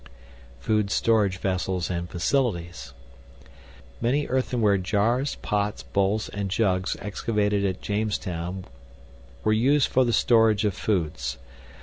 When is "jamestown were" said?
7.83-9.53